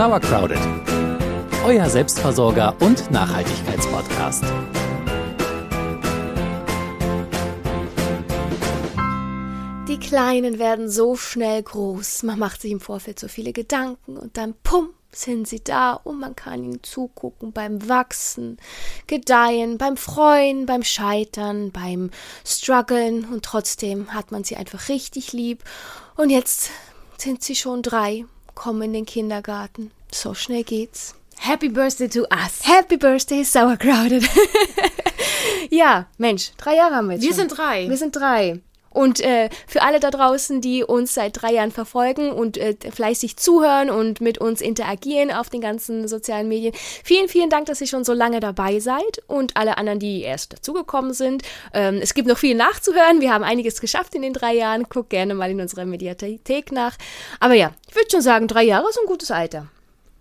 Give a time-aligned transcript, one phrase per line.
[0.00, 0.58] Sauercrowded,
[1.62, 4.44] euer Selbstversorger und Nachhaltigkeitspodcast.
[9.88, 12.22] Die Kleinen werden so schnell groß.
[12.22, 16.18] Man macht sich im Vorfeld so viele Gedanken und dann pum, sind sie da und
[16.18, 18.56] man kann ihnen zugucken beim Wachsen,
[19.06, 22.08] Gedeihen, beim Freuen, beim Scheitern, beim
[22.46, 25.62] Struggeln und trotzdem hat man sie einfach richtig lieb.
[26.16, 26.70] Und jetzt
[27.18, 28.24] sind sie schon drei,
[28.60, 29.90] kommen in den Kindergarten.
[30.12, 31.14] So schnell geht's.
[31.38, 32.60] Happy Birthday to us.
[32.64, 34.28] Happy Birthday, Sauercrowded.
[35.70, 37.36] ja, Mensch, drei Jahre haben wir jetzt Wir schon.
[37.36, 37.88] sind drei.
[37.88, 38.60] Wir sind drei.
[38.90, 43.36] Und äh, für alle da draußen, die uns seit drei Jahren verfolgen und äh, fleißig
[43.36, 47.86] zuhören und mit uns interagieren auf den ganzen sozialen Medien, vielen, vielen Dank, dass ihr
[47.86, 51.42] schon so lange dabei seid und alle anderen, die erst dazugekommen sind.
[51.72, 53.20] Ähm, es gibt noch viel nachzuhören.
[53.20, 54.82] Wir haben einiges geschafft in den drei Jahren.
[54.88, 56.96] Guckt gerne mal in unserer Mediathek nach.
[57.38, 59.68] Aber ja, ich würde schon sagen, drei Jahre ist ein gutes Alter.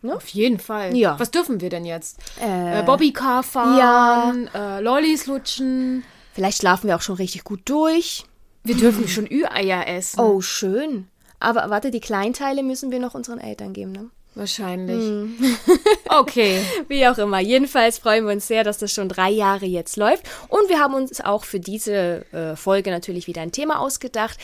[0.08, 0.96] Auf jeden Fall.
[0.96, 1.20] Ja.
[1.20, 2.18] Was dürfen wir denn jetzt?
[2.42, 6.04] Äh, Äh, Bobbycar fahren, äh, Lollis lutschen.
[6.34, 8.24] Vielleicht schlafen wir auch schon richtig gut durch.
[8.64, 10.20] Wir dürfen schon Ü-Eier essen.
[10.20, 11.08] Oh, schön.
[11.40, 14.10] Aber warte, die Kleinteile müssen wir noch unseren Eltern geben, ne?
[14.36, 15.04] Wahrscheinlich.
[15.04, 15.38] Hm.
[16.12, 16.62] Okay.
[16.88, 17.40] Wie auch immer.
[17.40, 20.24] Jedenfalls freuen wir uns sehr, dass das schon drei Jahre jetzt läuft.
[20.48, 24.38] Und wir haben uns auch für diese äh, Folge natürlich wieder ein Thema ausgedacht.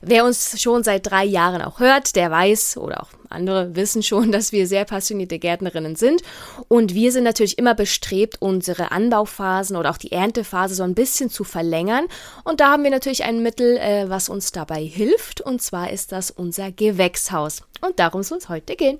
[0.00, 4.32] Wer uns schon seit drei Jahren auch hört, der weiß oder auch andere wissen schon,
[4.32, 6.22] dass wir sehr passionierte Gärtnerinnen sind.
[6.68, 11.30] Und wir sind natürlich immer bestrebt, unsere Anbauphasen oder auch die Erntephase so ein bisschen
[11.30, 12.06] zu verlängern.
[12.44, 15.40] Und da haben wir natürlich ein Mittel, äh, was uns dabei hilft.
[15.40, 17.62] Und zwar ist das unser Gewächshaus.
[17.80, 18.98] Und darum soll es heute gehen.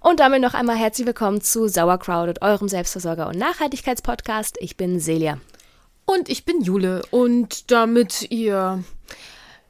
[0.00, 4.56] Und damit noch einmal herzlich willkommen zu Sauercrowded, eurem Selbstversorger- und Nachhaltigkeitspodcast.
[4.60, 5.38] Ich bin Celia.
[6.06, 7.02] Und ich bin Jule.
[7.10, 8.82] Und damit ihr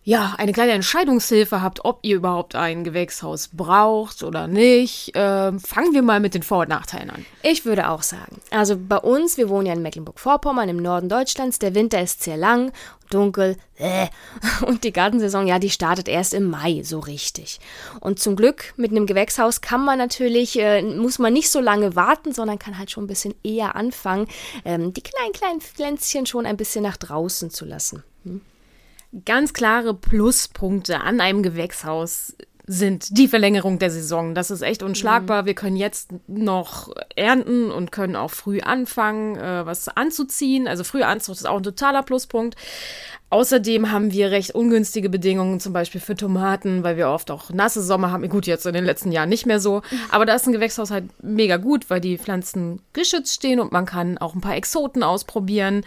[0.04, 5.92] ja eine kleine Entscheidungshilfe habt, ob ihr überhaupt ein Gewächshaus braucht oder nicht, äh, fangen
[5.92, 7.24] wir mal mit den Vor- und Nachteilen an.
[7.42, 11.60] Ich würde auch sagen, also bei uns, wir wohnen ja in Mecklenburg-Vorpommern im Norden Deutschlands,
[11.60, 12.72] der Winter ist sehr lang,
[13.10, 14.08] dunkel, äh,
[14.66, 17.60] und die Gartensaison, ja, die startet erst im Mai so richtig.
[18.00, 21.94] Und zum Glück mit einem Gewächshaus kann man natürlich, äh, muss man nicht so lange
[21.94, 24.26] warten, sondern kann halt schon ein bisschen eher anfangen,
[24.64, 28.02] ähm, die kleinen, kleinen Pflänzchen schon ein bisschen nach draußen zu lassen.
[29.24, 32.34] Ganz klare Pluspunkte an einem Gewächshaus
[32.66, 34.34] sind die Verlängerung der Saison.
[34.34, 35.46] Das ist echt unschlagbar.
[35.46, 40.68] Wir können jetzt noch ernten und können auch früh anfangen, äh, was anzuziehen.
[40.68, 42.56] Also frühe Anzucht ist auch ein totaler Pluspunkt.
[43.30, 47.82] Außerdem haben wir recht ungünstige Bedingungen, zum Beispiel für Tomaten, weil wir oft auch nasse
[47.82, 48.28] Sommer haben.
[48.28, 49.82] Gut, jetzt in den letzten Jahren nicht mehr so.
[50.10, 53.86] Aber da ist ein Gewächshaus halt mega gut, weil die Pflanzen geschützt stehen und man
[53.86, 55.84] kann auch ein paar Exoten ausprobieren.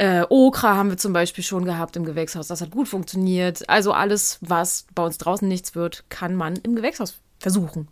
[0.00, 2.46] Äh, Okra haben wir zum Beispiel schon gehabt im Gewächshaus.
[2.46, 3.68] Das hat gut funktioniert.
[3.68, 7.86] Also alles, was bei uns draußen nichts wird, kann man im Gewächshaus versuchen.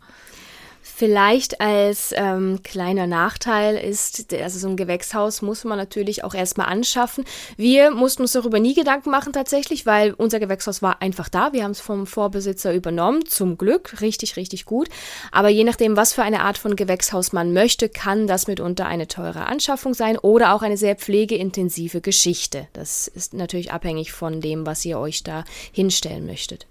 [0.82, 6.66] Vielleicht als ähm, kleiner Nachteil ist, also so ein Gewächshaus muss man natürlich auch erstmal
[6.66, 7.24] anschaffen.
[7.56, 11.52] Wir mussten uns darüber nie Gedanken machen tatsächlich, weil unser Gewächshaus war einfach da.
[11.52, 14.88] Wir haben es vom Vorbesitzer übernommen, zum Glück, richtig, richtig gut.
[15.30, 19.06] Aber je nachdem, was für eine Art von Gewächshaus man möchte, kann das mitunter eine
[19.06, 22.66] teure Anschaffung sein oder auch eine sehr pflegeintensive Geschichte.
[22.72, 26.66] Das ist natürlich abhängig von dem, was ihr euch da hinstellen möchtet.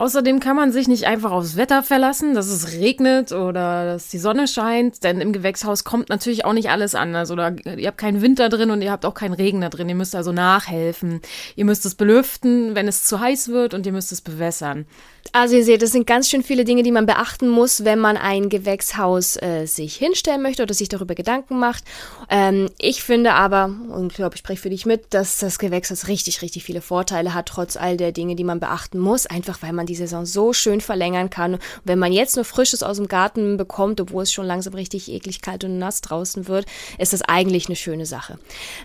[0.00, 4.16] Außerdem kann man sich nicht einfach aufs Wetter verlassen, dass es regnet oder dass die
[4.16, 7.30] Sonne scheint, denn im Gewächshaus kommt natürlich auch nicht alles anders.
[7.30, 9.90] Oder ihr habt keinen Winter drin und ihr habt auch keinen Regen da drin.
[9.90, 11.20] Ihr müsst also nachhelfen.
[11.54, 14.86] Ihr müsst es belüften, wenn es zu heiß wird und ihr müsst es bewässern.
[15.32, 18.16] Also ihr seht, das sind ganz schön viele Dinge, die man beachten muss, wenn man
[18.16, 21.84] ein Gewächshaus äh, sich hinstellen möchte oder sich darüber Gedanken macht.
[22.28, 26.08] Ähm, ich finde aber, und ich glaube, ich spreche für dich mit, dass das Gewächshaus
[26.08, 29.72] richtig, richtig viele Vorteile hat, trotz all der Dinge, die man beachten muss, einfach weil
[29.72, 31.54] man die Saison so schön verlängern kann.
[31.54, 35.10] Und wenn man jetzt nur Frisches aus dem Garten bekommt, obwohl es schon langsam richtig
[35.10, 36.66] eklig kalt und nass draußen wird,
[36.98, 38.38] ist das eigentlich eine schöne Sache.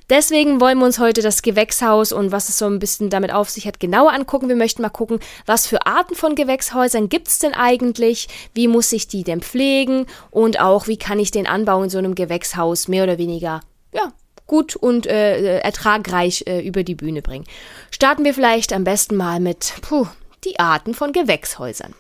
[0.10, 3.50] Deswegen wollen wir uns heute das Gewächshaus und was es so ein bisschen damit auf
[3.50, 4.50] sich hat, genauer angucken.
[4.50, 8.28] Wir möchten mal gucken, was für Arten von Gewächshäusern gibt es denn eigentlich?
[8.54, 10.08] Wie muss ich die denn pflegen?
[10.32, 13.62] Und auch, wie kann ich den Anbau in so einem Gewächshaus mehr oder weniger,
[13.94, 14.12] ja,
[14.48, 17.46] gut und äh, ertragreich äh, über die Bühne bringen?
[17.92, 20.08] Starten wir vielleicht am besten mal mit, puh,
[20.46, 21.96] die Arten von Gewächshäusern.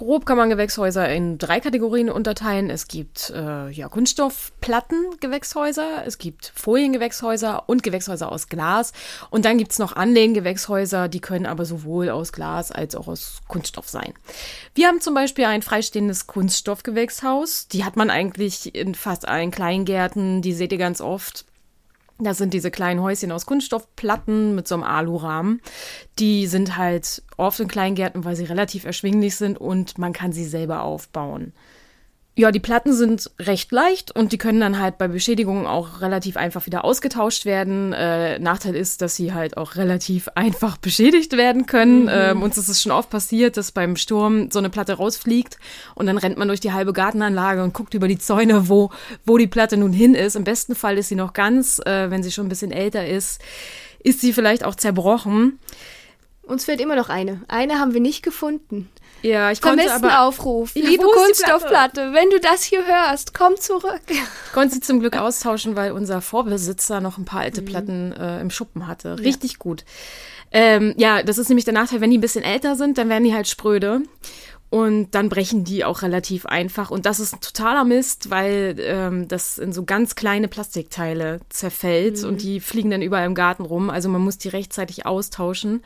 [0.00, 2.70] Grob kann man Gewächshäuser in drei Kategorien unterteilen.
[2.70, 8.94] Es gibt äh, ja, Kunststoffplatten-Gewächshäuser, es gibt Foliengewächshäuser und Gewächshäuser aus Glas.
[9.28, 13.42] Und dann gibt es noch Anlehngewächshäuser, die können aber sowohl aus Glas als auch aus
[13.46, 14.14] Kunststoff sein.
[14.74, 17.68] Wir haben zum Beispiel ein freistehendes Kunststoffgewächshaus.
[17.68, 21.44] Die hat man eigentlich in fast allen Kleingärten, die seht ihr ganz oft.
[22.20, 25.60] Das sind diese kleinen Häuschen aus Kunststoffplatten mit so einem Alurahmen.
[26.18, 30.44] Die sind halt oft in Kleingärten, weil sie relativ erschwinglich sind und man kann sie
[30.44, 31.52] selber aufbauen.
[32.36, 36.36] Ja, die Platten sind recht leicht und die können dann halt bei Beschädigungen auch relativ
[36.36, 37.92] einfach wieder ausgetauscht werden.
[37.92, 42.04] Äh, Nachteil ist, dass sie halt auch relativ einfach beschädigt werden können.
[42.04, 42.10] Mhm.
[42.10, 45.58] Ähm, uns ist es schon oft passiert, dass beim Sturm so eine Platte rausfliegt
[45.96, 48.90] und dann rennt man durch die halbe Gartenanlage und guckt über die Zäune, wo,
[49.26, 50.36] wo die Platte nun hin ist.
[50.36, 53.42] Im besten Fall ist sie noch ganz, äh, wenn sie schon ein bisschen älter ist,
[54.02, 55.58] ist sie vielleicht auch zerbrochen.
[56.42, 57.42] Uns fehlt immer noch eine.
[57.48, 58.88] Eine haben wir nicht gefunden.
[59.22, 60.74] Ja, ich konnte aber Aufruf.
[60.74, 64.00] Ja, Liebe Kunststoffplatte, wenn du das hier hörst, komm zurück.
[64.08, 67.66] Ich konnte sie zum Glück austauschen, weil unser Vorbesitzer noch ein paar alte mhm.
[67.66, 69.18] Platten äh, im Schuppen hatte.
[69.18, 69.58] Richtig ja.
[69.58, 69.84] gut.
[70.52, 73.24] Ähm, ja, das ist nämlich der Nachteil, wenn die ein bisschen älter sind, dann werden
[73.24, 74.02] die halt spröde.
[74.70, 76.92] Und dann brechen die auch relativ einfach.
[76.92, 82.22] Und das ist ein totaler Mist, weil ähm, das in so ganz kleine Plastikteile zerfällt
[82.22, 82.28] mhm.
[82.28, 83.90] und die fliegen dann überall im Garten rum.
[83.90, 85.82] Also man muss die rechtzeitig austauschen,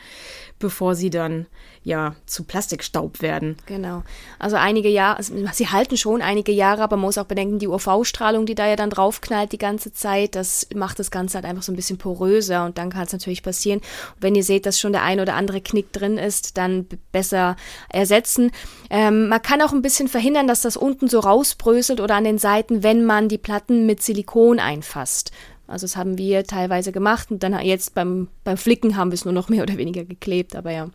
[0.64, 1.44] bevor sie dann
[1.82, 3.58] ja zu Plastikstaub werden.
[3.66, 4.02] Genau.
[4.38, 7.69] Also einige Jahre, also sie halten schon einige Jahre, aber man muss auch bedenken, die
[7.69, 11.62] UV-Strahlung, die da ja dann draufknallt die ganze Zeit, das macht das Ganze halt einfach
[11.62, 13.81] so ein bisschen poröser und dann kann es natürlich passieren.
[13.81, 17.56] Und wenn ihr seht, dass schon der ein oder andere Knick drin ist, dann besser
[17.90, 18.50] ersetzen.
[18.88, 22.38] Ähm, man kann auch ein bisschen verhindern, dass das unten so rausbröselt oder an den
[22.38, 25.31] Seiten, wenn man die Platten mit Silikon einfasst.
[25.66, 29.25] Also das haben wir teilweise gemacht und dann jetzt beim, beim Flicken haben wir es
[29.25, 30.90] nur noch mehr oder weniger geklebt, aber ja.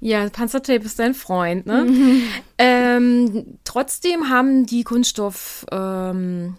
[0.00, 1.84] Ja, Panzertape ist dein Freund, ne?
[1.84, 2.22] Mhm.
[2.60, 6.56] Ähm, trotzdem haben die Kunststoffplatten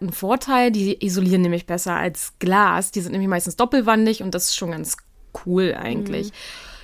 [0.00, 2.92] ähm, Vorteil, die isolieren nämlich besser als Glas.
[2.92, 4.96] Die sind nämlich meistens doppelwandig und das ist schon ganz
[5.44, 6.28] cool eigentlich.
[6.28, 6.34] Mhm.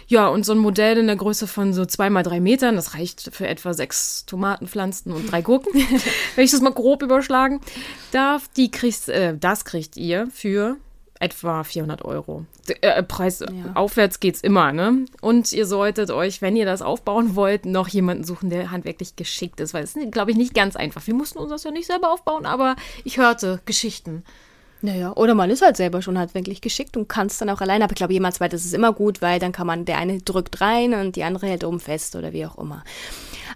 [0.08, 2.94] Ja, und so ein Modell in der Größe von so zwei mal drei Metern, das
[2.94, 5.73] reicht für etwa sechs Tomatenpflanzen und drei Gurken,
[6.37, 7.61] wenn ich das mal grob überschlagen
[8.12, 8.49] darf.
[8.56, 10.76] Die kriegst, äh, das kriegt ihr für
[11.19, 12.44] etwa 400 Euro.
[12.81, 13.49] Äh, Preis ja.
[13.75, 15.06] aufwärts geht's immer, ne?
[15.20, 19.61] Und ihr solltet euch, wenn ihr das aufbauen wollt, noch jemanden suchen, der handwerklich geschickt
[19.61, 21.06] ist, weil es ist, glaube ich, nicht ganz einfach.
[21.06, 24.25] Wir mussten uns das ja nicht selber aufbauen, aber ich hörte Geschichten.
[24.82, 27.84] Naja, oder man ist halt selber schon handwerklich geschickt und kann es dann auch alleine.
[27.84, 30.61] Aber ich glaube, jemand zweites ist immer gut, weil dann kann man, der eine drückt
[30.61, 32.84] rein und die andere hält oben fest oder wie auch immer.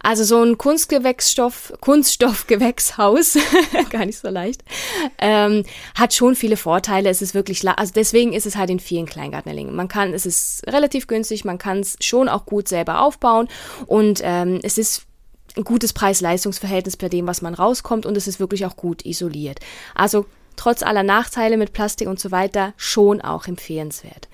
[0.03, 3.37] Also so ein Kunstgewächsstoff, Kunststoffgewächshaus,
[3.91, 4.65] gar nicht so leicht,
[5.19, 5.65] ähm,
[5.95, 7.11] hat schon viele Vorteile.
[7.11, 9.77] Es ist wirklich, also deswegen ist es halt in vielen Kleingartnerlingen.
[9.77, 13.49] Man kann, es ist relativ günstig, man kann es schon auch gut selber aufbauen
[13.87, 15.03] und ähm, es ist
[15.57, 19.59] ein gutes Preis-Leistungs-Verhältnis bei dem, was man rauskommt und es ist wirklich auch gut isoliert.
[19.95, 20.25] Also
[20.61, 24.29] trotz aller Nachteile mit Plastik und so weiter schon auch empfehlenswert.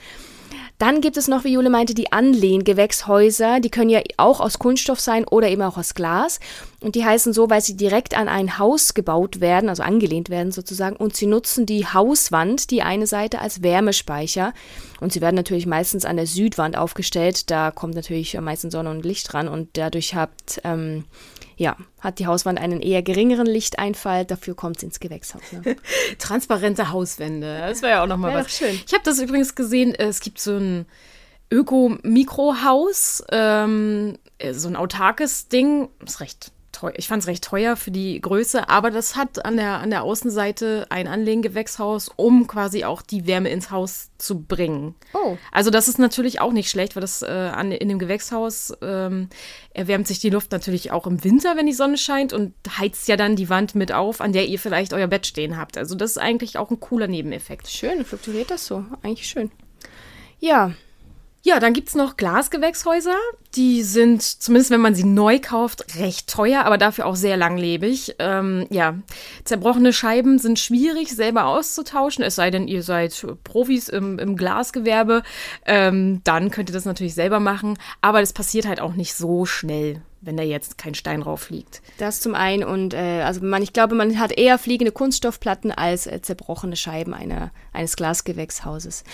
[0.77, 3.61] Dann gibt es noch, wie Jule meinte, die Anlehngewächshäuser.
[3.61, 6.41] Die können ja auch aus Kunststoff sein oder eben auch aus Glas.
[6.81, 10.53] Und die heißen so, weil sie direkt an ein Haus gebaut werden, also angelehnt werden
[10.53, 10.97] sozusagen.
[10.97, 14.53] Und sie nutzen die Hauswand, die eine Seite, als Wärmespeicher.
[15.01, 17.51] Und sie werden natürlich meistens an der Südwand aufgestellt.
[17.51, 19.49] Da kommt natürlich am meisten Sonne und Licht dran.
[19.49, 21.05] Und dadurch habt ähm,
[21.57, 25.41] ja, hat die Hauswand einen eher geringeren Lichteinfall, dafür kommt es ins Gewächshaus.
[25.53, 25.77] Ne?
[26.19, 28.53] Transparente Hauswände, das wäre ja auch nochmal was.
[28.53, 28.79] Schön.
[28.87, 30.85] Ich habe das übrigens gesehen, es gibt so ein
[31.51, 34.19] Öko-Mikrohaus, ähm,
[34.53, 36.93] so ein autarkes Ding, ist recht teuer.
[36.97, 40.03] Ich fand es recht teuer für die Größe, aber das hat an der, an der
[40.03, 44.95] Außenseite ein Anlehngewächshaus, um quasi auch die Wärme ins Haus zu bringen.
[45.13, 45.37] Oh.
[45.53, 49.29] Also das ist natürlich auch nicht schlecht, weil das äh, an, in dem Gewächshaus ähm,
[49.75, 53.17] erwärmt sich die Luft natürlich auch im Winter, wenn die Sonne scheint und heizt ja
[53.17, 55.79] dann die Wand mit auf, an der ihr vielleicht euer Bett stehen habt.
[55.79, 57.69] Also das ist eigentlich auch ein cooler Nebeneffekt.
[57.69, 58.85] Schön, fluktuiert das so.
[59.03, 59.51] Eigentlich schön.
[60.39, 60.73] Ja,
[61.47, 63.15] ja, dann gibt es noch Glasgewächshäuser.
[63.55, 68.17] Die sind, zumindest wenn man sie neu kauft, recht teuer, aber dafür auch sehr langlebig.
[68.19, 68.97] Ähm, ja,
[69.45, 75.23] zerbrochene Scheiben sind schwierig selber auszutauschen, es sei denn, ihr seid Profis im, im Glasgewerbe.
[75.67, 79.47] Ähm, dann könnt ihr das natürlich selber machen, aber das passiert halt auch nicht so
[79.47, 81.81] schnell wenn da jetzt kein Stein drauf liegt.
[81.99, 86.07] Das zum einen und äh, also man, ich glaube, man hat eher fliegende Kunststoffplatten als
[86.07, 89.05] äh, zerbrochene Scheiben einer, eines Glasgewächshauses.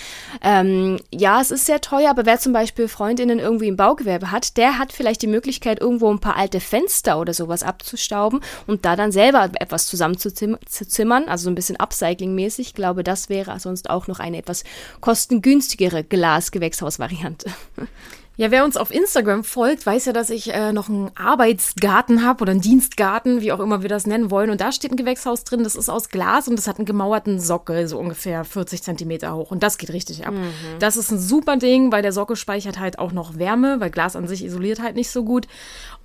[0.42, 4.57] Ähm, ja, es ist sehr teuer, aber wer zum Beispiel Freundinnen irgendwie im Baugewerbe hat,
[4.57, 8.97] der hat vielleicht die Möglichkeit, irgendwo ein paar alte Fenster oder sowas abzustauben und da
[8.97, 12.61] dann selber etwas zusammenzuzimmern, also so ein bisschen Upcycling-mäßig.
[12.61, 14.64] Ich glaube, das wäre sonst auch noch eine etwas
[15.00, 17.50] kostengünstigere Glasgewächshausvariante.
[18.37, 22.43] Ja, wer uns auf Instagram folgt, weiß ja, dass ich äh, noch einen Arbeitsgarten habe
[22.43, 24.49] oder einen Dienstgarten, wie auch immer wir das nennen wollen.
[24.49, 27.39] Und da steht ein Gewächshaus drin, das ist aus Glas und das hat einen gemauerten
[27.41, 29.51] Sockel, so ungefähr 40 Zentimeter hoch.
[29.51, 30.33] Und das geht richtig ab.
[30.33, 30.79] Mhm.
[30.79, 34.17] Das ist ein super Ding, weil der Sockel speichert halt auch noch Wärme, weil Glas
[34.17, 35.47] an sich isoliert halt nicht so gut.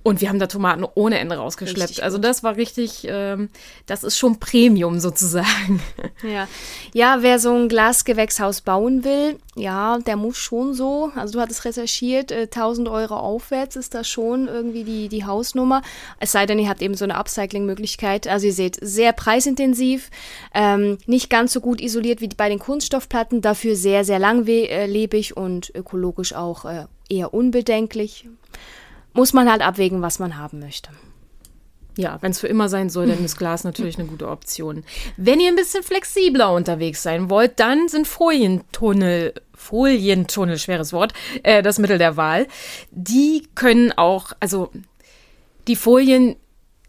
[0.02, 2.00] Und wir haben da Tomaten ohne Ende rausgeschleppt.
[2.00, 3.50] Also das war richtig, ähm,
[3.86, 5.82] das ist schon Premium sozusagen.
[6.22, 6.48] Ja.
[6.92, 11.64] ja, wer so ein Glasgewächshaus bauen will, ja, der muss schon so, also du hattest
[11.64, 15.82] recherchiert, äh, 1000 Euro aufwärts ist da schon irgendwie die, die Hausnummer.
[16.20, 18.26] Es sei denn, ihr habt eben so eine Upcycling-Möglichkeit.
[18.28, 20.10] Also ihr seht, sehr preisintensiv,
[20.54, 25.72] ähm, nicht ganz so gut isoliert wie bei den Kunststoffplatten, dafür sehr, sehr langlebig und
[25.74, 28.26] ökologisch auch äh, eher unbedenklich
[29.18, 30.90] muss man halt abwägen, was man haben möchte.
[31.96, 34.84] Ja, wenn es für immer sein soll, dann ist Glas natürlich eine gute Option.
[35.16, 41.12] Wenn ihr ein bisschen flexibler unterwegs sein wollt, dann sind Folientunnel, Folientunnel, schweres Wort,
[41.42, 42.46] äh, das Mittel der Wahl.
[42.90, 44.70] Die können auch, also
[45.66, 46.36] die Folien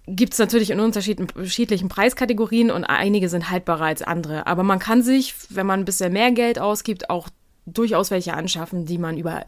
[0.08, 4.48] gibt es natürlich in unterschiedlichen Preiskategorien und einige sind haltbarer als andere.
[4.48, 7.30] Aber man kann sich, wenn man ein bisschen mehr Geld ausgibt, auch
[7.66, 9.46] durchaus welche anschaffen, die man über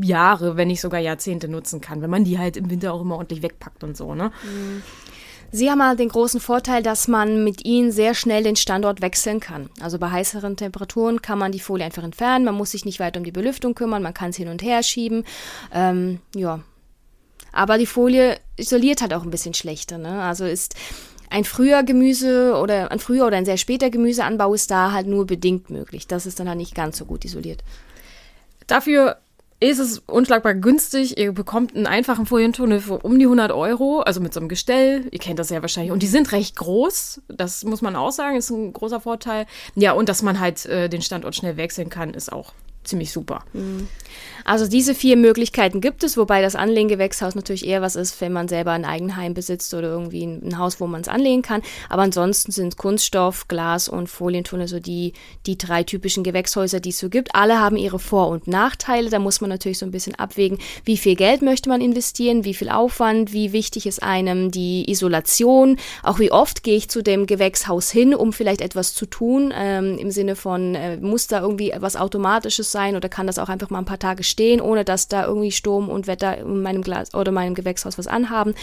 [0.00, 3.16] Jahre, wenn nicht sogar Jahrzehnte nutzen kann, wenn man die halt im Winter auch immer
[3.16, 4.32] ordentlich wegpackt und so, ne?
[4.42, 4.82] Mhm.
[5.54, 9.38] Sie haben halt den großen Vorteil, dass man mit ihnen sehr schnell den Standort wechseln
[9.38, 9.68] kann.
[9.80, 13.20] Also bei heißeren Temperaturen kann man die Folie einfach entfernen, man muss sich nicht weiter
[13.20, 15.24] um die Belüftung kümmern, man kann es hin und her schieben.
[15.72, 16.60] Ähm, ja.
[17.52, 19.98] Aber die Folie isoliert halt auch ein bisschen schlechter.
[19.98, 20.22] Ne?
[20.22, 20.74] Also ist
[21.28, 25.26] ein früher Gemüse oder ein früher oder ein sehr später Gemüseanbau ist da halt nur
[25.26, 26.06] bedingt möglich.
[26.06, 27.62] Das ist dann halt nicht ganz so gut isoliert.
[28.66, 29.18] Dafür
[29.70, 31.18] ist es unschlagbar günstig.
[31.18, 35.06] Ihr bekommt einen einfachen Folientunnel für um die 100 Euro, also mit so einem Gestell.
[35.10, 35.92] Ihr kennt das ja wahrscheinlich.
[35.92, 37.22] Und die sind recht groß.
[37.28, 39.46] Das muss man auch sagen, ist ein großer Vorteil.
[39.74, 42.52] Ja, und dass man halt äh, den Standort schnell wechseln kann, ist auch
[42.84, 43.44] ziemlich super.
[43.52, 43.88] Mhm.
[44.44, 48.48] Also diese vier Möglichkeiten gibt es, wobei das Anlehngewächshaus natürlich eher was ist, wenn man
[48.48, 51.62] selber ein Eigenheim besitzt oder irgendwie ein, Haus, wo man es anlegen kann.
[51.88, 55.12] Aber ansonsten sind Kunststoff, Glas und Folientunnel so die,
[55.46, 57.34] die drei typischen Gewächshäuser, die es so gibt.
[57.34, 59.10] Alle haben ihre Vor- und Nachteile.
[59.10, 62.54] Da muss man natürlich so ein bisschen abwägen, wie viel Geld möchte man investieren, wie
[62.54, 67.26] viel Aufwand, wie wichtig ist einem die Isolation, auch wie oft gehe ich zu dem
[67.26, 71.70] Gewächshaus hin, um vielleicht etwas zu tun, ähm, im Sinne von, äh, muss da irgendwie
[71.70, 75.08] etwas Automatisches sein oder kann das auch einfach mal ein paar Tage stehen, ohne dass
[75.08, 78.54] da irgendwie Sturm und Wetter in meinem Glas oder meinem Gewächshaus was anhaben.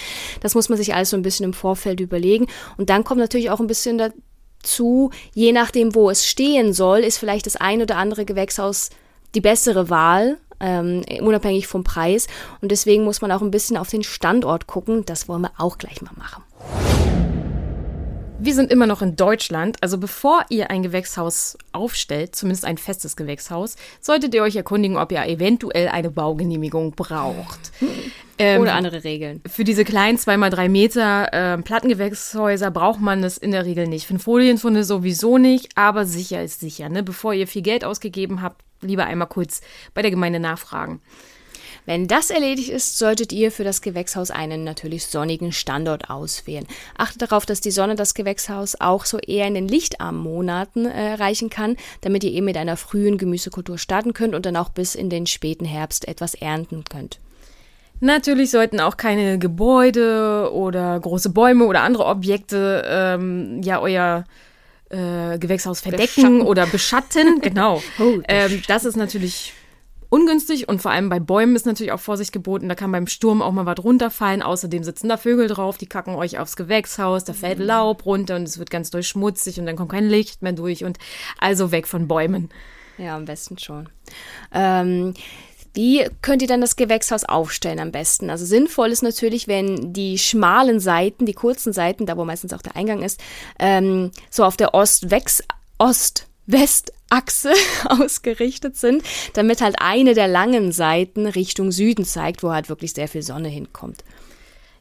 [0.42, 2.48] Das muss man sich alles so ein bisschen im Vorfeld überlegen.
[2.78, 7.18] Und dann kommt natürlich auch ein bisschen dazu, je nachdem, wo es stehen soll, ist
[7.18, 8.90] vielleicht das ein oder andere Gewächshaus
[9.36, 12.28] die bessere Wahl, ähm, unabhängig vom Preis.
[12.62, 15.06] Und deswegen muss man auch ein bisschen auf den Standort gucken.
[15.06, 16.44] Das wollen wir auch gleich mal machen.
[18.42, 23.18] Wir sind immer noch in Deutschland, also bevor ihr ein Gewächshaus aufstellt, zumindest ein festes
[23.18, 27.72] Gewächshaus, solltet ihr euch erkundigen, ob ihr eventuell eine Baugenehmigung braucht.
[28.42, 29.42] Ähm, Oder andere Regeln.
[29.46, 34.08] Für diese kleinen 2x3 Meter äh, Plattengewächshäuser braucht man das in der Regel nicht.
[34.08, 36.88] Für Folienfunde sowieso nicht, aber sicher ist sicher.
[36.88, 37.04] Ne?
[37.04, 39.60] Bevor ihr viel Geld ausgegeben habt, lieber einmal kurz
[39.94, 41.02] bei der Gemeinde nachfragen.
[41.90, 46.68] Wenn das erledigt ist, solltet ihr für das Gewächshaus einen natürlich sonnigen Standort auswählen.
[46.96, 51.14] Achtet darauf, dass die Sonne das Gewächshaus auch so eher in den lichtarmen Monaten äh,
[51.14, 54.94] erreichen kann, damit ihr eben mit einer frühen Gemüsekultur starten könnt und dann auch bis
[54.94, 57.18] in den späten Herbst etwas ernten könnt.
[58.02, 64.26] Natürlich sollten auch keine Gebäude oder große Bäume oder andere Objekte ähm, ja euer
[64.90, 66.42] äh, Gewächshaus verdecken beschatten.
[66.42, 67.42] oder beschatten.
[67.42, 67.82] genau.
[67.98, 69.54] Oh, ähm, das ist natürlich
[70.10, 72.70] ungünstig und vor allem bei Bäumen ist natürlich auch Vorsicht geboten.
[72.70, 74.42] Da kann beim Sturm auch mal was runterfallen.
[74.42, 77.66] Außerdem sitzen da Vögel drauf, die kacken euch aufs Gewächshaus, da fällt mhm.
[77.66, 80.98] Laub runter und es wird ganz durchschmutzig und dann kommt kein Licht mehr durch und
[81.40, 82.50] also weg von Bäumen.
[82.98, 83.88] Ja, am besten schon.
[84.52, 85.14] Ähm,
[85.74, 88.30] wie könnt ihr dann das Gewächshaus aufstellen am besten?
[88.30, 92.62] Also sinnvoll ist natürlich, wenn die schmalen Seiten, die kurzen Seiten, da wo meistens auch
[92.62, 93.22] der Eingang ist,
[93.60, 95.46] ähm, so auf der Ost-West
[97.10, 97.54] Achse
[97.86, 99.04] ausgerichtet sind,
[99.34, 103.50] damit halt eine der langen Seiten Richtung Süden zeigt, wo halt wirklich sehr viel Sonne
[103.50, 104.04] hinkommt.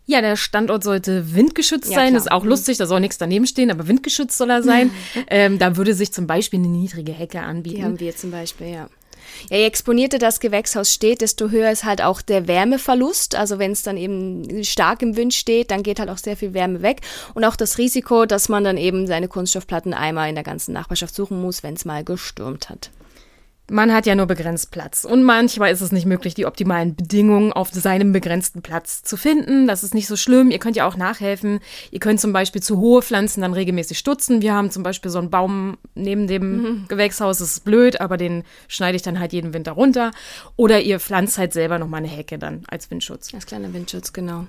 [0.06, 2.08] Ja, der Standort sollte windgeschützt ja, sein.
[2.08, 2.20] Klar.
[2.22, 4.90] Ist auch lustig, da soll nichts daneben stehen, aber windgeschützt soll er sein.
[5.28, 7.76] ähm, da würde sich zum Beispiel eine niedrige Hecke anbieten.
[7.76, 8.88] Die haben wir zum Beispiel, ja.
[9.50, 13.34] Ja, je exponierter das Gewächshaus steht, desto höher ist halt auch der Wärmeverlust.
[13.34, 16.54] Also wenn es dann eben stark im Wind steht, dann geht halt auch sehr viel
[16.54, 17.00] Wärme weg.
[17.34, 21.14] Und auch das Risiko, dass man dann eben seine Kunststoffplatten einmal in der ganzen Nachbarschaft
[21.14, 22.90] suchen muss, wenn es mal gestürmt hat.
[23.70, 25.04] Man hat ja nur begrenzt Platz.
[25.04, 29.66] Und manchmal ist es nicht möglich, die optimalen Bedingungen auf seinem begrenzten Platz zu finden.
[29.66, 30.50] Das ist nicht so schlimm.
[30.50, 31.60] Ihr könnt ja auch nachhelfen.
[31.90, 34.42] Ihr könnt zum Beispiel zu hohe Pflanzen dann regelmäßig stutzen.
[34.42, 36.84] Wir haben zum Beispiel so einen Baum neben dem mhm.
[36.88, 37.38] Gewächshaus.
[37.38, 40.10] Das ist blöd, aber den schneide ich dann halt jeden Winter runter.
[40.56, 43.34] Oder ihr pflanzt halt selber nochmal eine Hecke dann als Windschutz.
[43.34, 44.46] Als kleiner Windschutz, genau.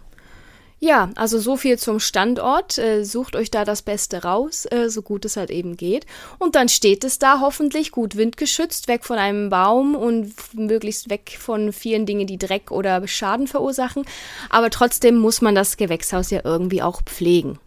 [0.79, 2.77] Ja, also so viel zum Standort.
[2.77, 6.05] Äh, sucht euch da das Beste raus, äh, so gut es halt eben geht.
[6.38, 11.38] Und dann steht es da hoffentlich gut windgeschützt, weg von einem Baum und möglichst weg
[11.38, 14.05] von vielen Dingen, die Dreck oder Schaden verursachen.
[14.50, 17.59] Aber trotzdem muss man das Gewächshaus ja irgendwie auch pflegen.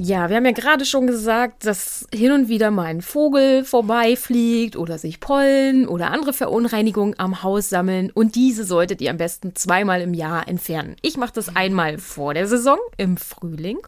[0.00, 4.76] Ja, wir haben ja gerade schon gesagt, dass hin und wieder mal ein Vogel vorbeifliegt
[4.76, 9.54] oder sich Pollen oder andere Verunreinigungen am Haus sammeln und diese solltet ihr am besten
[9.54, 10.96] zweimal im Jahr entfernen.
[11.02, 13.78] Ich mache das einmal vor der Saison im Frühling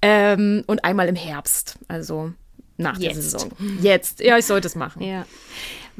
[0.00, 2.32] ähm, und einmal im Herbst, also
[2.78, 3.16] nach Jetzt.
[3.16, 3.50] der Saison.
[3.82, 5.02] Jetzt, ja, ich sollte es machen.
[5.02, 5.26] Ja.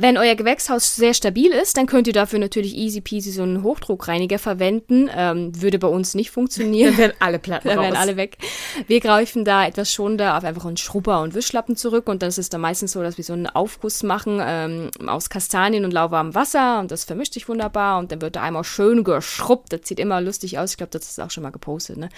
[0.00, 3.64] Wenn euer Gewächshaus sehr stabil ist, dann könnt ihr dafür natürlich easy peasy so einen
[3.64, 5.10] Hochdruckreiniger verwenden.
[5.12, 6.90] Ähm, würde bei uns nicht funktionieren.
[6.96, 8.38] Dann werden alle Platten Dann werden alle weg.
[8.86, 12.54] Wir greifen da etwas schonender auf einfach einen Schrubber und Wischlappen zurück und das ist
[12.54, 16.78] dann meistens so, dass wir so einen Aufguss machen ähm, aus Kastanien und lauwarmem Wasser
[16.78, 19.72] und das vermischt sich wunderbar und dann wird da einmal schön geschrubbt.
[19.72, 20.70] Das sieht immer lustig aus.
[20.70, 21.96] Ich glaube, das ist auch schon mal gepostet.
[21.96, 22.08] Ne?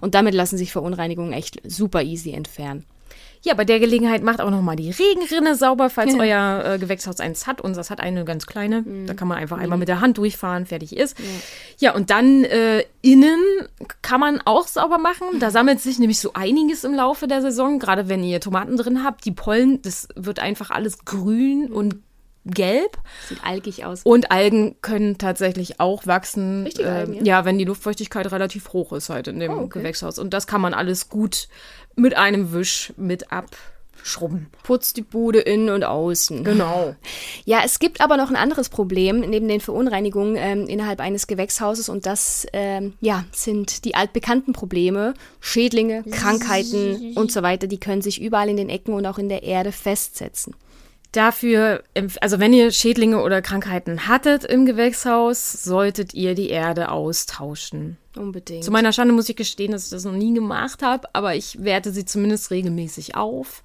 [0.00, 2.84] Und damit lassen sich Verunreinigungen echt super easy entfernen.
[3.42, 6.18] Ja, bei der Gelegenheit macht auch nochmal die Regenrinne sauber, falls ja.
[6.18, 7.60] euer äh, Gewächshaus eins hat.
[7.60, 8.82] Unseres hat eine ganz kleine.
[8.82, 9.06] Mhm.
[9.06, 11.18] Da kann man einfach einmal mit der Hand durchfahren, fertig ist.
[11.18, 11.24] Ja,
[11.78, 13.38] ja und dann äh, innen
[14.02, 15.38] kann man auch sauber machen.
[15.38, 17.78] Da sammelt sich nämlich so einiges im Laufe der Saison.
[17.78, 19.24] Gerade wenn ihr Tomaten drin habt.
[19.24, 21.96] Die Pollen, das wird einfach alles grün und
[22.44, 22.98] gelb.
[23.28, 24.02] Sieht algig aus.
[24.04, 26.64] Und Algen können tatsächlich auch wachsen.
[26.64, 27.22] Richtig äh, Algen, ja?
[27.22, 27.44] ja?
[27.44, 29.80] wenn die Luftfeuchtigkeit relativ hoch ist halt in dem oh, okay.
[29.80, 30.18] Gewächshaus.
[30.18, 31.48] Und das kann man alles gut
[31.96, 34.46] mit einem Wisch mit abschrubben.
[34.62, 36.44] Putzt die Bude innen und außen.
[36.44, 36.94] Genau.
[37.44, 41.88] Ja, es gibt aber noch ein anderes Problem neben den Verunreinigungen ähm, innerhalb eines Gewächshauses
[41.88, 45.14] und das ähm, ja, sind die altbekannten Probleme.
[45.40, 49.28] Schädlinge, Krankheiten und so weiter, die können sich überall in den Ecken und auch in
[49.28, 50.54] der Erde festsetzen.
[51.12, 51.82] Dafür,
[52.20, 57.96] also wenn ihr Schädlinge oder Krankheiten hattet im Gewächshaus, solltet ihr die Erde austauschen.
[58.14, 58.62] Unbedingt.
[58.62, 61.62] Zu meiner Schande muss ich gestehen, dass ich das noch nie gemacht habe, aber ich
[61.64, 63.62] werte sie zumindest regelmäßig auf.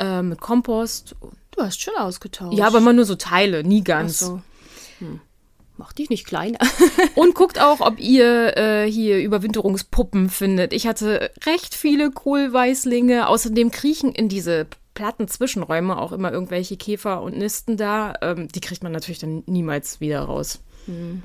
[0.00, 1.14] Äh, mit Kompost.
[1.52, 2.58] Du hast schon ausgetauscht.
[2.58, 4.22] Ja, aber immer nur so Teile, nie ganz.
[4.22, 4.42] Ach so.
[4.98, 5.20] Hm.
[5.76, 6.58] Mach dich nicht kleiner.
[7.14, 10.72] und guckt auch, ob ihr äh, hier Überwinterungspuppen findet.
[10.72, 13.28] Ich hatte recht viele Kohlweißlinge.
[13.28, 18.14] Außerdem kriechen in diese platten Zwischenräume auch immer irgendwelche Käfer und Nisten da.
[18.22, 20.60] Ähm, die kriegt man natürlich dann niemals wieder raus.
[20.86, 21.22] Hm.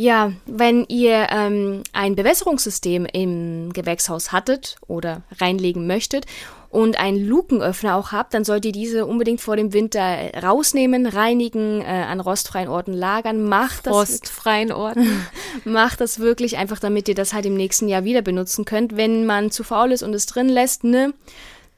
[0.00, 6.24] Ja, wenn ihr ähm, ein Bewässerungssystem im Gewächshaus hattet oder reinlegen möchtet
[6.70, 10.00] und einen Lukenöffner auch habt, dann sollt ihr diese unbedingt vor dem Winter
[10.40, 13.42] rausnehmen, reinigen, äh, an rostfreien Orten lagern.
[13.42, 15.26] Macht das rostfreien Orten.
[15.64, 18.96] macht das wirklich einfach, damit ihr das halt im nächsten Jahr wieder benutzen könnt.
[18.96, 21.12] Wenn man zu faul ist und es drin lässt, ne,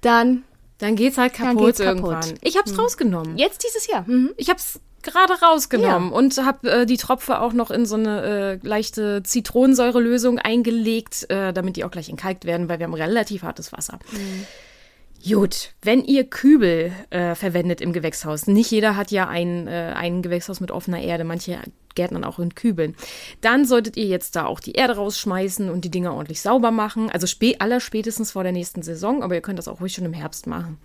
[0.03, 0.45] dann
[0.81, 2.21] dann geht's halt kaputt geht's irgendwann.
[2.21, 2.39] Kaputt.
[2.43, 2.81] Ich hab's hm.
[2.81, 3.39] rausgenommen.
[3.39, 4.05] Jetzt dieses Jahr.
[4.07, 4.33] Mhm.
[4.37, 6.17] Ich hab's gerade rausgenommen ja.
[6.17, 11.53] und habe äh, die Tropfe auch noch in so eine äh, leichte Zitronensäurelösung eingelegt, äh,
[11.53, 13.99] damit die auch gleich entkalkt werden, weil wir haben relativ hartes Wasser.
[14.13, 14.47] Mhm.
[15.29, 20.23] Gut, wenn ihr Kübel äh, verwendet im Gewächshaus, nicht jeder hat ja ein, äh, ein
[20.23, 21.59] Gewächshaus mit offener Erde, manche
[21.95, 22.97] gärtnern auch in Kübeln,
[23.41, 27.11] dann solltet ihr jetzt da auch die Erde rausschmeißen und die Dinger ordentlich sauber machen.
[27.11, 30.05] Also spä aller spätestens vor der nächsten Saison, aber ihr könnt das auch ruhig schon
[30.05, 30.79] im Herbst machen.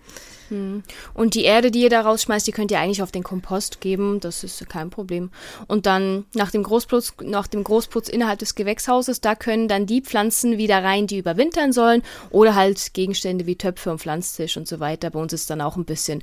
[0.48, 0.82] Hm.
[1.14, 4.20] Und die Erde, die ihr da rausschmeißt, die könnt ihr eigentlich auf den Kompost geben.
[4.20, 5.30] Das ist kein Problem.
[5.66, 10.02] Und dann nach dem Großputz, nach dem Großputz innerhalb des Gewächshauses, da können dann die
[10.02, 12.02] Pflanzen wieder rein, die überwintern sollen.
[12.30, 15.10] Oder halt Gegenstände wie Töpfe und Pflanztisch und so weiter.
[15.10, 16.22] Bei uns ist dann auch ein bisschen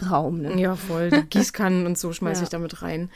[0.00, 0.42] Abstellraum.
[0.42, 0.60] Ne?
[0.60, 1.10] Ja, voll.
[1.10, 2.44] Die Gießkannen und so schmeiße ja.
[2.44, 3.10] ich damit rein.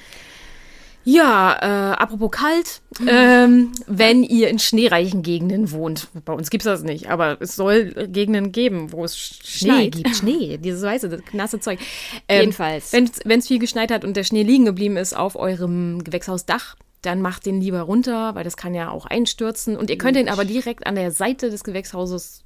[1.07, 6.65] Ja, äh, apropos kalt, ähm, wenn ihr in schneereichen Gegenden wohnt, bei uns gibt es
[6.65, 9.97] das nicht, aber es soll Gegenden geben, wo es Schnee Schneit.
[9.97, 10.17] gibt.
[10.17, 11.79] Schnee, dieses weiße, das nasse Zeug.
[12.27, 12.95] Ähm, Jedenfalls.
[12.95, 17.21] Wenn es viel geschneit hat und der Schnee liegen geblieben ist auf eurem Gewächshausdach, dann
[17.21, 19.77] macht den lieber runter, weil das kann ja auch einstürzen.
[19.77, 22.45] Und ihr könnt den aber direkt an der Seite des Gewächshauses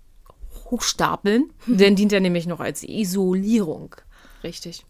[0.70, 1.78] hochstapeln, mhm.
[1.78, 3.94] dann dient er nämlich noch als Isolierung.
[4.42, 4.84] Richtig.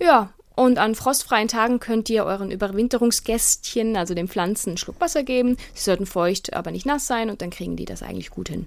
[0.00, 5.22] Ja, und an frostfreien Tagen könnt ihr euren Überwinterungsgästchen, also den Pflanzen, einen Schluck Wasser
[5.22, 5.56] geben.
[5.74, 8.66] Sie sollten feucht, aber nicht nass sein und dann kriegen die das eigentlich gut hin.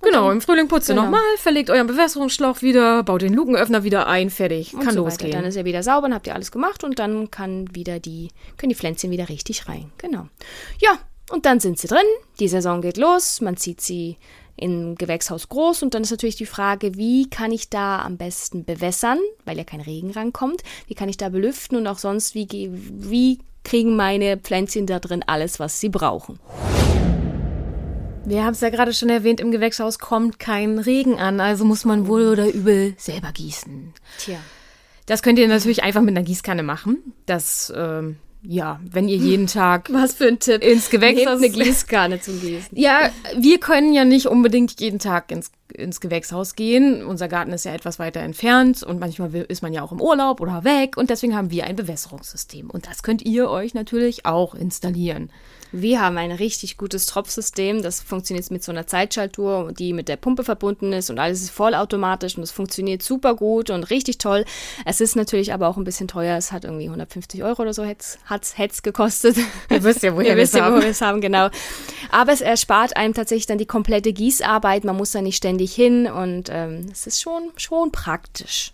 [0.00, 1.04] Und genau, im Frühling putzt ihr genau.
[1.04, 5.30] nochmal, verlegt euren Bewässerungsschlauch wieder, baut den Lukenöffner wieder ein, fertig, und kann so losgehen.
[5.30, 5.42] Weiter.
[5.42, 8.30] Dann ist er wieder sauber, dann habt ihr alles gemacht und dann kann wieder die,
[8.56, 9.92] können die Pflänzchen wieder richtig rein.
[9.98, 10.26] Genau.
[10.80, 10.98] Ja,
[11.30, 11.98] und dann sind sie drin,
[12.40, 14.16] die Saison geht los, man zieht sie
[14.56, 18.64] im Gewächshaus groß und dann ist natürlich die Frage, wie kann ich da am besten
[18.64, 22.48] bewässern, weil ja kein Regen rankommt, wie kann ich da belüften und auch sonst, wie,
[22.72, 26.38] wie kriegen meine Pflänzchen da drin alles, was sie brauchen.
[28.24, 31.84] Wir haben es ja gerade schon erwähnt, im Gewächshaus kommt kein Regen an, also muss
[31.84, 33.92] man wohl oder übel selber gießen.
[34.18, 34.38] Tja.
[35.06, 36.98] Das könnt ihr natürlich einfach mit einer Gießkanne machen.
[37.26, 40.62] Das, ähm, ja, wenn ihr jeden Tag Was für ein Tipp.
[40.62, 42.76] ins Gewächshaus eine Gießkanne zum Gießen.
[42.76, 47.04] Ja, wir können ja nicht unbedingt jeden Tag ins, ins Gewächshaus gehen.
[47.04, 50.40] Unser Garten ist ja etwas weiter entfernt und manchmal ist man ja auch im Urlaub
[50.40, 52.68] oder weg und deswegen haben wir ein Bewässerungssystem.
[52.68, 55.30] Und das könnt ihr euch natürlich auch installieren.
[55.72, 57.82] Wir haben ein richtig gutes Tropfsystem.
[57.82, 61.50] Das funktioniert mit so einer Zeitschaltuhr, die mit der Pumpe verbunden ist und alles ist
[61.50, 64.44] vollautomatisch und es funktioniert super gut und richtig toll.
[64.84, 66.36] Es ist natürlich aber auch ein bisschen teuer.
[66.36, 69.38] Es hat irgendwie 150 Euro oder so hat's, hat's, hat's gekostet.
[69.70, 70.82] Ihr wisst ja, woher Ihr wir wisst es ja, wo haben.
[70.82, 71.48] wir es haben, genau.
[72.10, 74.84] Aber es erspart einem tatsächlich dann die komplette Gießarbeit.
[74.84, 78.72] Man muss da nicht ständig hin und ähm, es ist schon, schon praktisch.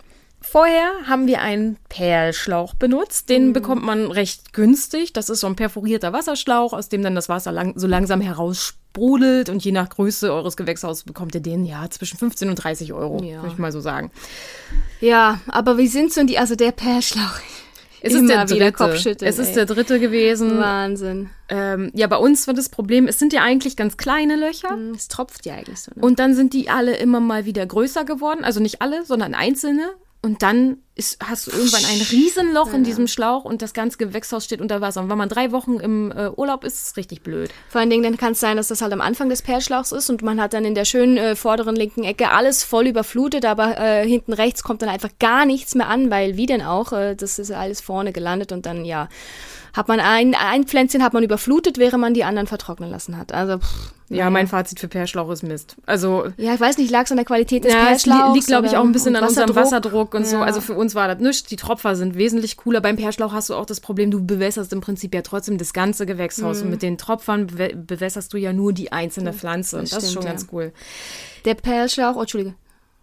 [0.50, 3.28] Vorher haben wir einen Perlschlauch benutzt.
[3.28, 5.12] Den bekommt man recht günstig.
[5.12, 9.50] Das ist so ein perforierter Wasserschlauch, aus dem dann das Wasser lang, so langsam heraussprudelt.
[9.50, 13.22] Und je nach Größe eures Gewächshauses bekommt ihr den ja zwischen 15 und 30 Euro,
[13.22, 13.42] Ja.
[13.42, 14.10] würde ich mal so sagen.
[15.00, 17.22] Ja, aber wie sind so die, also der Perlschlauch?
[18.00, 18.94] Es ist der dritte.
[19.26, 19.54] Es ist ey.
[19.54, 20.56] der dritte gewesen.
[20.60, 21.30] Wahnsinn.
[21.48, 24.70] Ähm, ja, bei uns war das Problem, es sind ja eigentlich ganz kleine Löcher.
[24.70, 25.90] Hm, Es tropft ja eigentlich so.
[25.96, 26.02] Ne?
[26.02, 28.44] Und dann sind die alle immer mal wieder größer geworden.
[28.44, 29.90] Also nicht alle, sondern einzelne.
[30.20, 34.44] Und dann ist, hast du irgendwann ein Riesenloch in diesem Schlauch und das ganze Gewächshaus
[34.44, 35.00] steht unter Wasser.
[35.00, 37.50] Und wenn man drei Wochen im äh, Urlaub ist, ist es richtig blöd.
[37.68, 40.10] Vor allen Dingen, dann kann es sein, dass das halt am Anfang des Perlschlauchs ist
[40.10, 43.78] und man hat dann in der schönen äh, vorderen linken Ecke alles voll überflutet, aber
[43.78, 47.14] äh, hinten rechts kommt dann einfach gar nichts mehr an, weil wie denn auch, äh,
[47.14, 49.08] das ist alles vorne gelandet und dann, ja,
[49.74, 53.32] hat man ein, ein Pflänzchen hat man überflutet, während man die anderen vertrocknen lassen hat.
[53.32, 55.76] Also, pff, Ja, mein Fazit für Perlschlauch ist Mist.
[55.84, 58.34] Also ja, ich weiß nicht, lag es an der Qualität des ja, Perlschlauchs?
[58.34, 60.36] liegt, glaube ich, auch ein bisschen an unserem Wasserdruck und so.
[60.36, 60.42] Ja.
[60.42, 61.48] Also für uns war das nichts.
[61.48, 62.80] Die Tropfer sind wesentlich cooler.
[62.80, 66.06] Beim Perlschlauch hast du auch das Problem, du bewässerst im Prinzip ja trotzdem das ganze
[66.06, 66.62] Gewächshaus.
[66.62, 69.78] Und mit den Tropfern bewässerst du ja nur die einzelne Pflanze.
[69.78, 70.28] Das, ist stimmt, schon ja.
[70.30, 70.72] ganz cool.
[71.44, 72.54] Der Perlschlauch, oh, Entschuldige.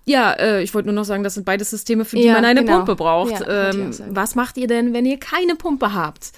[0.06, 2.46] Ja, äh, ich wollte nur noch sagen, das sind beide Systeme, für die Ja, man
[2.46, 2.78] eine genau.
[2.78, 3.40] Pumpe braucht.
[3.40, 6.32] Ja, ähm, was macht ihr denn, wenn ihr keine Pumpe habt?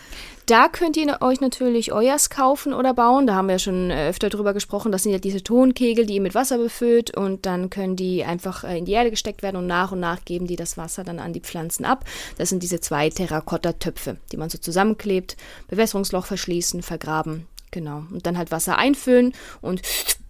[0.47, 3.27] Da könnt ihr euch natürlich euers kaufen oder bauen.
[3.27, 4.93] Da haben wir schon äh, öfter drüber gesprochen.
[4.93, 8.63] Das sind ja diese Tonkegel, die ihr mit Wasser befüllt und dann können die einfach
[8.63, 11.19] äh, in die Erde gesteckt werden und nach und nach geben die das Wasser dann
[11.19, 12.05] an die Pflanzen ab.
[12.37, 15.35] Das sind diese zwei Terrakotta-Töpfe, die man so zusammenklebt,
[15.67, 17.45] Bewässerungsloch verschließen, vergraben.
[17.71, 18.03] Genau.
[18.09, 19.81] Und dann halt Wasser einfüllen und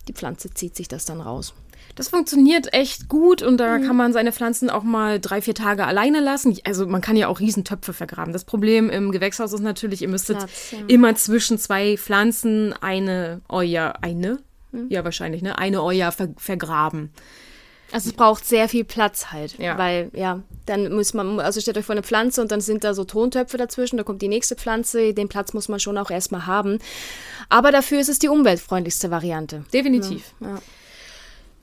[0.08, 1.54] die Pflanze zieht sich das dann raus.
[1.98, 3.88] Das funktioniert echt gut und da Mhm.
[3.88, 6.58] kann man seine Pflanzen auch mal drei, vier Tage alleine lassen.
[6.64, 8.32] Also man kann ja auch Riesentöpfe vergraben.
[8.34, 10.78] Das Problem im Gewächshaus ist natürlich, ihr müsstet Platz, ja.
[10.88, 14.40] immer zwischen zwei Pflanzen eine Euer, eine?
[14.72, 14.86] Mhm.
[14.90, 15.58] Ja, wahrscheinlich, ne?
[15.58, 17.12] Eine Euer ver vergraben.
[17.92, 19.78] Also es braucht sehr viel Platz halt, Ja.
[19.78, 22.94] weil ja, dann muss man, also stellt euch vor eine Pflanze und dann sind da
[22.94, 26.46] so Tontöpfe dazwischen, da kommt die nächste Pflanze, den Platz muss man schon auch erstmal
[26.46, 26.80] haben.
[27.48, 29.64] Aber dafür ist es die umweltfreundlichste Variante.
[29.74, 30.34] Definitiv.
[30.42, 30.60] Ja.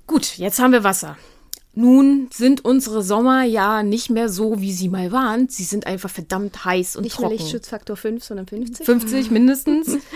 [0.07, 1.17] Gut, jetzt haben wir Wasser.
[1.77, 5.49] Nun sind unsere Sommer ja nicht mehr so, wie sie mal waren.
[5.49, 7.33] Sie sind einfach verdammt heiß und Nicht trocken.
[7.33, 8.87] Lichtschutzfaktor 5, sondern 50.
[8.87, 9.99] 50 mindestens.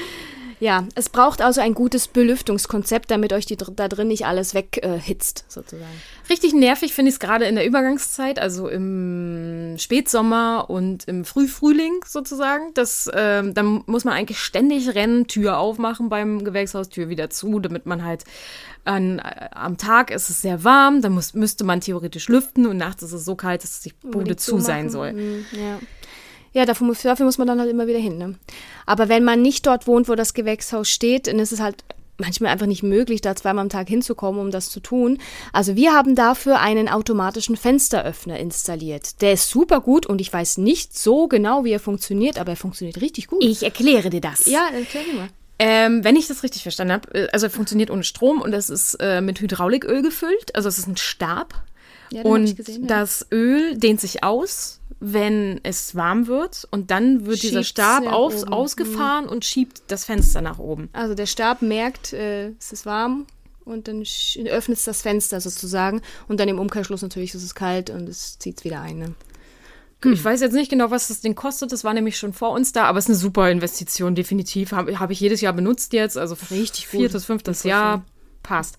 [0.61, 5.41] Ja, es braucht also ein gutes Belüftungskonzept, damit euch die, da drin nicht alles weghitzt,
[5.41, 6.03] äh, sozusagen.
[6.29, 12.01] Richtig nervig finde ich es gerade in der Übergangszeit, also im Spätsommer und im Frühfrühling
[12.05, 12.75] sozusagen.
[12.75, 17.61] Das, ähm, dann muss man eigentlich ständig rennen, Tür aufmachen beim Gewächshaus, Tür wieder zu,
[17.61, 18.25] damit man halt
[18.85, 22.77] an, äh, am Tag ist es sehr warm, dann muss, müsste man theoretisch lüften und
[22.77, 25.13] nachts ist es so kalt, dass die Bude zu sein soll.
[25.13, 25.79] Mhm, ja.
[26.59, 28.19] Ja, dafür muss, dafür muss man dann halt immer wieder hin.
[28.19, 28.35] Ne?
[28.85, 31.85] Aber wenn man nicht dort wohnt, wo das Gewächshaus steht, dann ist es halt
[32.17, 35.19] manchmal einfach nicht möglich, da zweimal am Tag hinzukommen, um das zu tun.
[35.53, 39.23] Also wir haben dafür einen automatischen Fensteröffner installiert.
[39.23, 42.57] Der ist super gut und ich weiß nicht so genau, wie er funktioniert, aber er
[42.57, 43.45] funktioniert richtig gut.
[43.45, 44.47] Ich erkläre dir das.
[44.47, 45.29] ja, erklär mir mal.
[45.61, 48.69] Ähm, wenn ich das richtig verstanden habe, äh, also er funktioniert ohne Strom und es
[48.69, 51.55] ist äh, mit Hydrauliköl gefüllt, also es ist ein Stab.
[52.11, 52.89] Ja, und gesehen, ja.
[52.89, 58.13] das Öl dehnt sich aus, wenn es warm wird und dann wird dieser Schiebt's Stab
[58.13, 58.53] oben.
[58.53, 60.89] ausgefahren und schiebt das Fenster nach oben.
[60.93, 63.27] Also der Stab merkt, äh, es ist warm
[63.65, 64.03] und dann
[64.47, 68.39] öffnet es das Fenster sozusagen und dann im Umkehrschluss natürlich ist es kalt und es
[68.39, 68.99] zieht es wieder ein.
[68.99, 69.15] Ne?
[70.05, 72.73] Ich weiß jetzt nicht genau, was das Ding kostet, das war nämlich schon vor uns
[72.73, 74.73] da, aber es ist eine super Investition, definitiv.
[74.73, 77.01] Habe hab ich jedes Jahr benutzt jetzt, also Richtig gut.
[77.01, 78.05] viertes, fünftes Jahr.
[78.49, 78.79] Passt.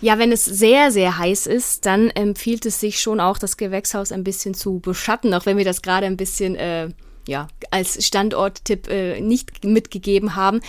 [0.00, 4.12] Ja, wenn es sehr, sehr heiß ist, dann empfiehlt es sich schon auch, das Gewächshaus
[4.12, 6.90] ein bisschen zu beschatten, auch wenn wir das gerade ein bisschen äh,
[7.26, 10.60] ja, als Standorttipp äh, nicht mitgegeben haben.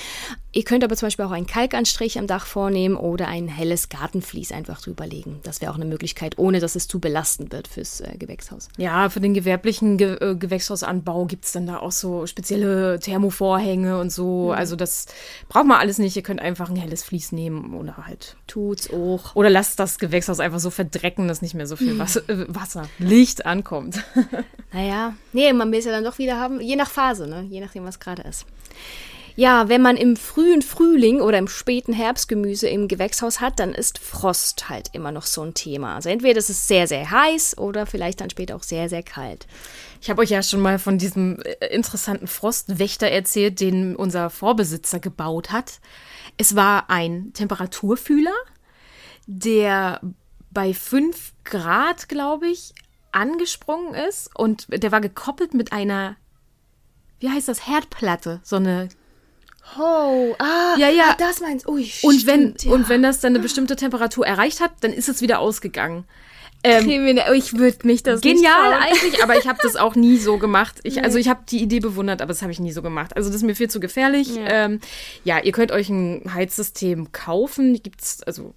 [0.51, 4.51] Ihr könnt aber zum Beispiel auch einen Kalkanstrich am Dach vornehmen oder ein helles Gartenvlies
[4.51, 5.39] einfach drüberlegen.
[5.43, 8.69] Das wäre auch eine Möglichkeit, ohne dass es zu belastend wird fürs äh, Gewächshaus.
[8.77, 13.99] Ja, für den gewerblichen Ge äh, Gewächshausanbau gibt es dann da auch so spezielle Thermovorhänge
[13.99, 14.45] und so.
[14.47, 14.51] Mhm.
[14.57, 15.05] Also das
[15.49, 16.15] braucht man alles nicht.
[16.15, 18.35] Ihr könnt einfach ein helles Vlies nehmen oder halt.
[18.47, 19.35] Tut's auch.
[19.35, 22.89] Oder lasst das Gewächshaus einfach so verdrecken, dass nicht mehr so viel Wasser, äh, Wasser
[22.97, 24.03] Licht ankommt.
[24.73, 27.45] naja, nee, man will es ja dann doch wieder haben, je nach Phase, ne?
[27.49, 28.47] je nachdem, was gerade ist.
[29.39, 33.73] Ja, wenn man im frühen Frühling oder im späten Herbst Gemüse im Gewächshaus hat, dann
[33.73, 35.95] ist Frost halt immer noch so ein Thema.
[35.95, 39.47] Also entweder ist es sehr, sehr heiß oder vielleicht dann später auch sehr, sehr kalt.
[40.01, 44.99] Ich habe euch ja schon mal von diesem äh, interessanten Frostwächter erzählt, den unser Vorbesitzer
[44.99, 45.79] gebaut hat.
[46.35, 48.35] Es war ein Temperaturfühler,
[49.25, 50.01] der
[50.51, 52.73] bei 5 Grad, glaube ich,
[53.13, 56.17] angesprungen ist und der war gekoppelt mit einer,
[57.21, 58.89] wie heißt das, Herdplatte, so eine
[59.77, 61.15] Oh, ah, ja, ja.
[61.17, 61.71] das meinst du.
[61.71, 62.71] und, wenn, ja.
[62.71, 66.05] und wenn das dann eine bestimmte Temperatur erreicht hat, dann ist es wieder ausgegangen.
[66.61, 70.79] Ähm, ich würde mich das genial eigentlich, aber ich habe das auch nie so gemacht.
[70.83, 71.01] Ich, nee.
[71.01, 73.15] Also ich habe die Idee bewundert, aber das habe ich nie so gemacht.
[73.15, 74.35] Also das ist mir viel zu gefährlich.
[74.35, 74.81] Ja, ähm,
[75.23, 77.81] ja ihr könnt euch ein Heizsystem kaufen.
[77.81, 78.53] Gibt's also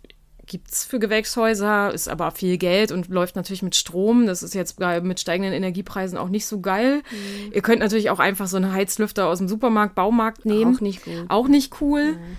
[0.53, 4.27] gibt es für Gewächshäuser, ist aber viel Geld und läuft natürlich mit Strom.
[4.27, 6.99] Das ist jetzt mit steigenden Energiepreisen auch nicht so geil.
[7.11, 7.53] Mhm.
[7.55, 10.77] Ihr könnt natürlich auch einfach so einen Heizlüfter aus dem Supermarkt, Baumarkt nehmen.
[10.77, 11.25] Auch nicht gut.
[11.29, 12.13] Auch nicht cool.
[12.13, 12.37] Mhm.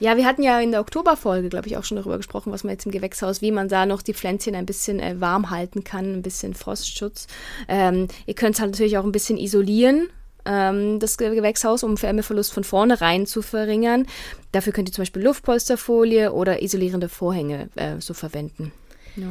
[0.00, 2.72] Ja, wir hatten ja in der Oktoberfolge, glaube ich, auch schon darüber gesprochen, was man
[2.72, 6.14] jetzt im Gewächshaus, wie man da noch die Pflänzchen ein bisschen äh, warm halten kann,
[6.14, 7.26] ein bisschen Frostschutz.
[7.68, 10.08] Ähm, ihr könnt es halt natürlich auch ein bisschen isolieren
[10.46, 14.06] ähm, das Gewächshaus, um Wärmeverlust von vornherein zu verringern.
[14.52, 18.72] Dafür könnt ihr zum Beispiel Luftpolsterfolie oder isolierende Vorhänge äh, so verwenden.
[19.16, 19.26] Ja.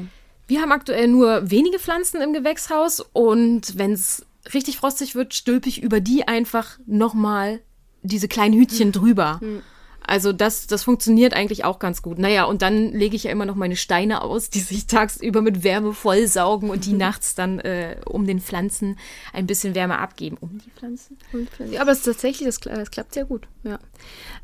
[0.48, 5.70] Wir haben aktuell nur wenige Pflanzen im Gewächshaus und wenn es richtig frostig wird, stülpe
[5.70, 7.62] ich über die einfach nochmal
[8.04, 9.40] diese kleinen Hütchen drüber.
[9.42, 9.64] Mhm.
[10.08, 12.20] Also das, das funktioniert eigentlich auch ganz gut.
[12.20, 15.64] Naja, und dann lege ich ja immer noch meine Steine aus, die sich tagsüber mit
[15.64, 18.98] Wärme vollsaugen und die nachts dann äh, um den Pflanzen
[19.34, 20.38] ein bisschen Wärme abgeben.
[20.40, 21.18] Um die Pflanzen?
[21.72, 23.48] Ja, aber es ist tatsächlich, das, das klappt sehr gut.
[23.64, 23.80] Ja.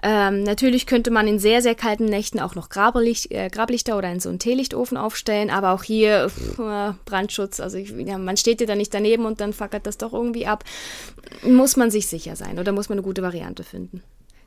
[0.04, 4.12] Ähm, natürlich könnte man in sehr, sehr kalten Nächten auch noch Grablicht, äh, Grablichter oder
[4.12, 8.38] in so einen Teelichtofen aufstellen, aber auch hier pff, äh, Brandschutz, also ich, ja, man
[8.38, 10.64] steht ja da nicht daneben und dann fackert das doch irgendwie ab.
[11.44, 14.02] Muss man sich sicher sein oder muss man eine gute Variante finden?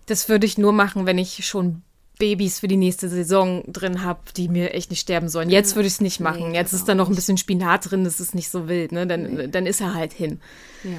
[0.06, 1.82] Das würde ich nur machen, wenn ich schon
[2.18, 5.50] Babys für die nächste Saison drin habe, die mir echt nicht sterben sollen.
[5.50, 6.50] Jetzt würde ich es nicht machen.
[6.50, 9.06] Nee, Jetzt ist da noch ein bisschen Spinat drin, das ist nicht so wild, ne?
[9.06, 9.48] Dann, nee.
[9.48, 10.40] dann ist er halt hin.
[10.84, 10.90] Ja.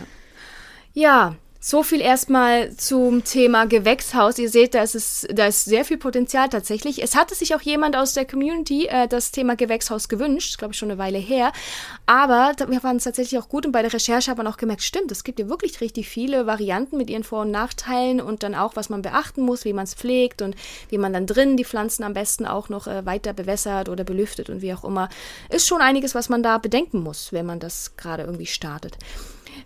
[0.93, 1.35] Ja,
[1.67, 4.37] so viel erstmal zum Thema Gewächshaus.
[4.37, 7.01] Ihr seht, da ist, da ist sehr viel Potenzial tatsächlich.
[7.01, 10.77] Es hatte sich auch jemand aus der Community äh, das Thema Gewächshaus gewünscht, glaube ich
[10.77, 11.51] schon eine Weile her.
[12.05, 14.83] Aber wir fanden es tatsächlich auch gut und bei der Recherche hat man auch gemerkt,
[14.83, 18.53] stimmt, es gibt ja wirklich richtig viele Varianten mit ihren Vor- und Nachteilen und dann
[18.53, 20.55] auch, was man beachten muss, wie man es pflegt und
[20.89, 24.51] wie man dann drin die Pflanzen am besten auch noch äh, weiter bewässert oder belüftet
[24.51, 25.09] und wie auch immer.
[25.49, 28.99] Ist schon einiges, was man da bedenken muss, wenn man das gerade irgendwie startet.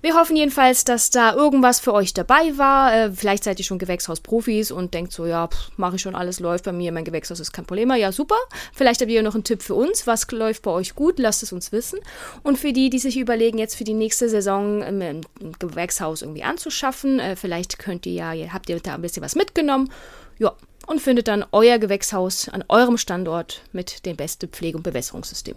[0.01, 2.93] Wir hoffen jedenfalls, dass da irgendwas für euch dabei war.
[2.93, 6.65] Äh, vielleicht seid ihr schon Gewächshaus-Profis und denkt so, ja, mache ich schon, alles läuft
[6.65, 7.91] bei mir, mein Gewächshaus ist kein Problem.
[7.95, 8.37] Ja, super.
[8.73, 10.07] Vielleicht habt ihr noch einen Tipp für uns.
[10.07, 11.19] Was läuft bei euch gut?
[11.19, 11.99] Lasst es uns wissen.
[12.43, 15.21] Und für die, die sich überlegen, jetzt für die nächste Saison ähm, ein
[15.59, 19.91] Gewächshaus irgendwie anzuschaffen, äh, vielleicht könnt ihr ja, habt ihr da ein bisschen was mitgenommen.
[20.37, 20.53] Ja,
[20.87, 25.55] und findet dann euer Gewächshaus an eurem Standort mit dem besten Pflege- und Bewässerungssystem.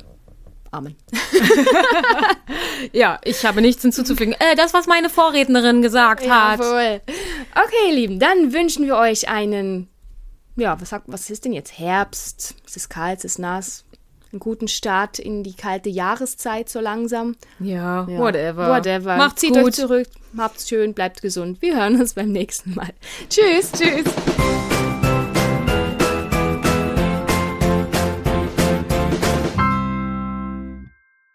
[0.72, 0.96] Amen.
[2.92, 4.34] ja, ich habe nichts hinzuzufügen.
[4.38, 6.60] Äh, das, was meine Vorrednerin gesagt hat.
[6.60, 7.02] Jawohl.
[7.54, 9.88] Okay, Lieben, dann wünschen wir euch einen,
[10.56, 11.78] ja, was, was ist denn jetzt?
[11.78, 13.84] Herbst, es ist kalt, es ist nass.
[14.32, 17.36] Einen guten Start in die kalte Jahreszeit so langsam.
[17.60, 18.18] Ja, ja.
[18.18, 18.70] whatever.
[18.70, 19.18] Whatever.
[19.18, 19.64] Macht's Zieht gut.
[19.64, 20.08] euch zurück,
[20.38, 21.60] habt's schön, bleibt gesund.
[21.60, 22.94] Wir hören uns beim nächsten Mal.
[23.28, 23.72] Tschüss.
[23.72, 24.06] Tschüss.